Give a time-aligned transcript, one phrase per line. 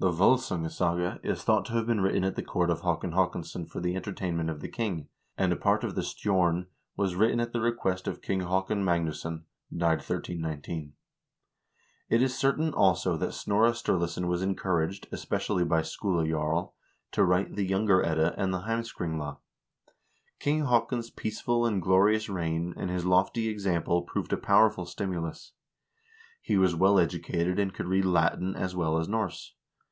[0.00, 3.80] The "V0lsungasaga" is thought to have been written at the court of Haakon Haakonsson for
[3.80, 6.66] the entertainment of the king, and a part of the "Stjorn"
[6.96, 10.92] was written at the request of King Haakon Magnusson (f 1319).
[12.10, 16.76] It is certain, also, that Snorre Sturlason was encouraged, especially by Skule Jarl,
[17.10, 19.38] to write the "Younger Edda" and the "Heimskringla."
[20.38, 25.54] King Haakon's peaceful and glorious reign and his lofty example proved a powerful stimulus.
[26.40, 29.56] He was well educated, and could read Latin as well as Norse.